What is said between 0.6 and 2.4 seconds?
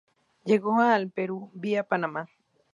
al Perú vía Panamá.